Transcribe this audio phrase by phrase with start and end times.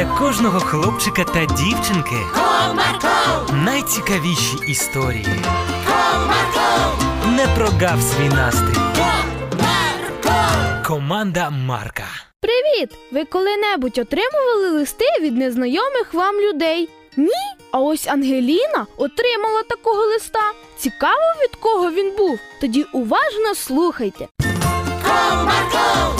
[0.00, 5.26] для кожного хлопчика та дівчинки Comarco, найцікавіші історії.
[5.86, 8.80] Comarco, Не прогав свій настрій.
[8.96, 10.86] Comarco.
[10.86, 12.04] Команда Марка.
[12.40, 12.90] Привіт!
[13.12, 16.88] Ви коли-небудь отримували листи від незнайомих вам людей?
[17.16, 17.28] Ні?
[17.72, 20.52] А ось Ангеліна отримала такого листа.
[20.78, 22.38] Цікаво, від кого він був.
[22.60, 24.28] Тоді уважно слухайте.
[24.38, 26.19] В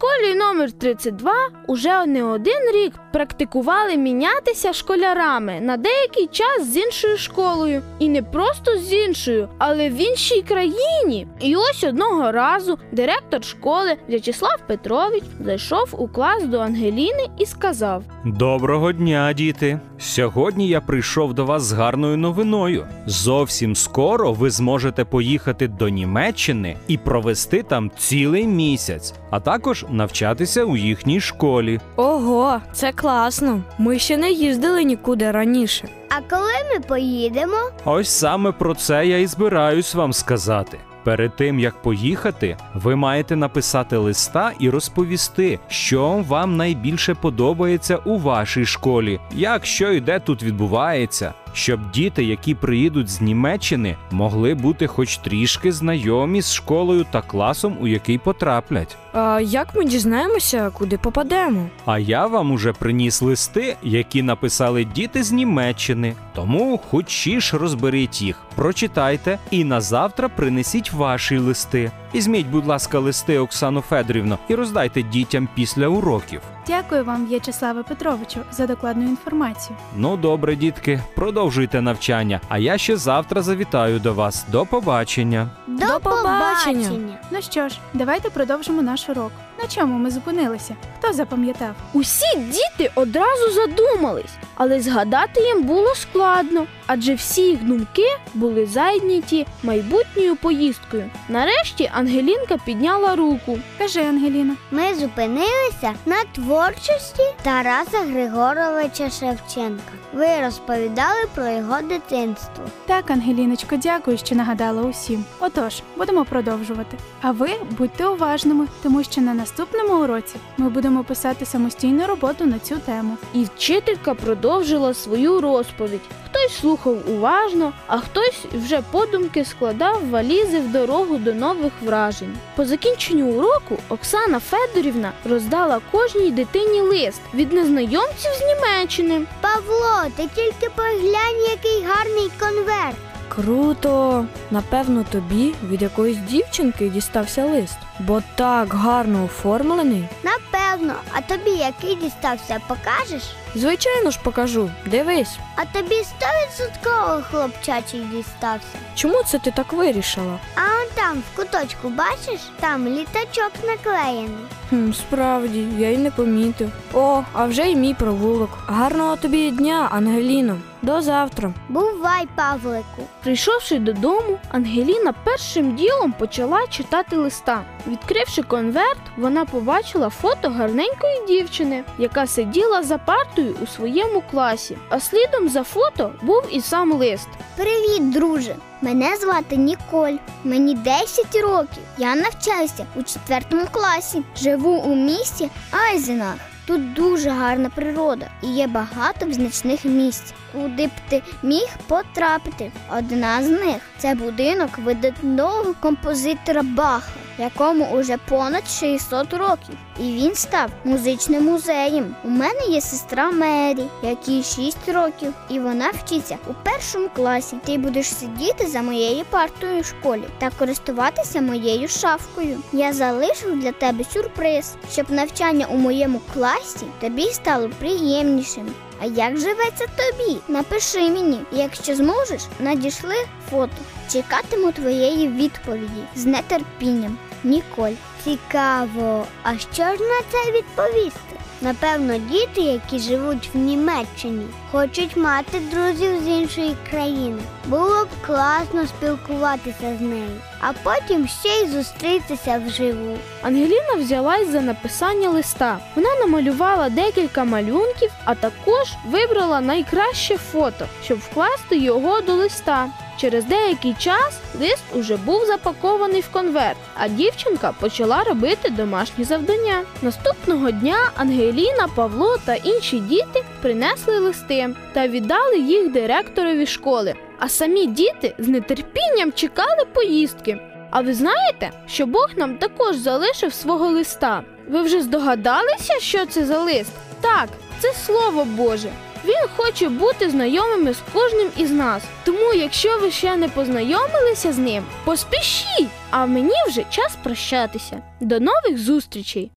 [0.00, 1.32] школі номер 32
[1.66, 7.82] уже не один рік практикували мінятися школярами на деякий час з іншою школою.
[7.98, 11.26] І не просто з іншою, але в іншій країні.
[11.40, 18.02] І ось одного разу директор школи В'ячеслав Петрович зайшов у клас до Ангеліни і сказав:
[18.24, 19.80] Доброго дня, діти!
[19.98, 22.86] Сьогодні я прийшов до вас з гарною новиною.
[23.06, 30.49] Зовсім скоро ви зможете поїхати до Німеччини і провести там цілий місяць, а також навчатися
[30.56, 31.80] у їхній школі.
[31.96, 33.60] Ого, це класно.
[33.78, 35.88] Ми ще не їздили нікуди раніше.
[36.08, 37.56] А коли ми поїдемо?
[37.84, 40.78] Ось саме про це я і збираюсь вам сказати.
[41.04, 48.18] Перед тим як поїхати, ви маєте написати листа і розповісти, що вам найбільше подобається у
[48.18, 54.54] вашій школі, як що і де тут відбувається, щоб діти, які приїдуть з Німеччини, могли
[54.54, 58.96] бути хоч трішки знайомі з школою та класом, у який потраплять.
[59.12, 61.66] А як ми дізнаємося, куди попадемо?
[61.86, 66.14] А я вам уже приніс листи, які написали діти з Німеччини.
[66.34, 71.92] Тому хочеш розберіть їх, прочитайте і на завтра принесіть ваші листи.
[72.14, 76.40] Візьміть, будь ласка, листи Оксану Федорівну і роздайте дітям після уроків.
[76.66, 79.76] Дякую вам, В'ячеславе Петровичу, за докладну інформацію.
[79.96, 82.40] Ну добре, дітки, продовжуйте навчання.
[82.48, 84.44] А я ще завтра завітаю до вас.
[84.52, 85.48] До побачення.
[85.66, 87.18] До, До побачення.
[87.30, 89.32] Ну що ж, давайте продовжимо наш урок.
[89.62, 90.76] На чому ми зупинилися?
[90.98, 91.74] Хто запам'ятав?
[91.92, 99.46] Усі діти одразу задумались, але згадати їм було складно, адже всі їх думки були зайняті
[99.62, 101.10] майбутньою поїздкою.
[101.28, 103.58] Нарешті Ангелінка підняла руку.
[103.78, 104.56] Кажи, Ангеліна.
[104.70, 109.92] Ми зупинилися на творчості Тараса Григоровича Шевченка.
[110.12, 112.64] Ви розповідали про його дитинство.
[112.86, 115.24] Так, Ангеліночко, дякую, що нагадала усім.
[115.40, 116.96] Отож, будемо продовжувати.
[117.20, 122.58] А ви будьте уважними, тому що на наступному уроці ми будемо писати самостійну роботу на
[122.58, 123.16] цю тему.
[123.34, 126.00] І вчителька продовжила свою розповідь.
[126.40, 132.38] Хтось слухав уважно, а хтось вже подумки складав валізи в дорогу до нових вражень.
[132.56, 139.26] По закінченню уроку Оксана Федорівна роздала кожній дитині лист від незнайомців з Німеччини.
[139.40, 143.09] Павло, ти тільки поглянь, який гарний конверт.
[143.34, 144.24] Круто!
[144.50, 150.04] Напевно, тобі від якоїсь дівчинки дістався лист, бо так гарно оформлений.
[150.22, 153.22] Напевно, а тобі який дістався, покажеш?
[153.54, 154.70] Звичайно ж покажу.
[154.86, 158.78] Дивись, А тобі стовідсотково хлопчачий дістався.
[158.94, 160.38] чому це ти так вирішила?
[160.56, 164.44] А он там в куточку бачиш, там літачок наклеєний.
[164.70, 166.70] Хм, справді, я й не помітив.
[166.94, 168.50] О, а вже й мій провулок.
[168.66, 170.56] Гарного тобі дня, Ангеліно.
[170.82, 171.52] До завтра.
[171.68, 173.02] Бувай, Павлику.
[173.22, 177.62] Прийшовши додому, Ангеліна першим ділом почала читати листа.
[177.86, 184.76] Відкривши конверт, вона побачила фото гарненької дівчини, яка сиділа за партою у своєму класі.
[184.88, 187.28] А слідом за фото був і сам лист.
[187.56, 188.56] Привіт, друже.
[188.82, 190.14] Мене звати Ніколь.
[190.44, 191.82] Мені 10 років.
[191.98, 194.22] Я навчаюся у четвертому класі.
[194.36, 196.49] Живу у місті Айзенах.
[196.70, 202.72] Тут дуже гарна природа і є багато визначних місць, куди б ти міг потрапити.
[202.98, 209.74] Одна з них це будинок видатного композитора Баха, якому уже понад 600 років.
[210.00, 212.16] І він став музичним музеєм.
[212.24, 217.56] У мене є сестра Мері, якій 6 років, і вона вчиться у першому класі.
[217.64, 222.58] Ти будеш сидіти за моєю партою в школі та користуватися моєю шафкою.
[222.72, 228.74] Я залишив для тебе сюрприз, щоб навчання у моєму класі тобі стало приємнішим.
[229.02, 230.38] А як живеться тобі?
[230.48, 233.14] Напиши мені, якщо зможеш, надішли
[233.50, 233.76] фото.
[234.12, 237.18] Чекатиму твоєї відповіді з нетерпінням.
[237.44, 237.92] Ніколь.
[238.24, 241.36] Цікаво, а що ж на це відповісти?
[241.62, 247.42] Напевно, діти, які живуть в Німеччині, хочуть мати друзів з іншої країни.
[247.66, 253.18] Було б класно спілкуватися з нею, а потім ще й зустрітися вживу.
[253.42, 255.78] Ангеліна взялась за написання листа.
[255.96, 262.88] Вона намалювала декілька малюнків, а також вибрала найкраще фото, щоб вкласти його до листа.
[263.20, 269.82] Через деякий час лист уже був запакований в конверт, а дівчинка почала робити домашні завдання.
[270.02, 277.14] Наступного дня Ангеліна, Павло та інші діти принесли листи та віддали їх директорові школи.
[277.38, 280.58] А самі діти з нетерпінням чекали поїздки.
[280.90, 284.42] А ви знаєте, що Бог нам також залишив свого листа?
[284.68, 286.92] Ви вже здогадалися, що це за лист?
[287.20, 287.48] Так,
[287.80, 288.90] це Слово Боже.
[289.24, 292.02] Він хоче бути знайомим з кожним із нас.
[292.24, 295.88] Тому, якщо ви ще не познайомилися з ним, поспішіть!
[296.10, 298.02] А мені вже час прощатися.
[298.20, 299.50] До нових зустрічей!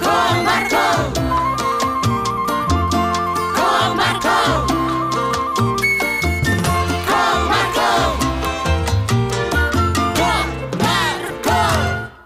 [0.00, 1.17] Комарко!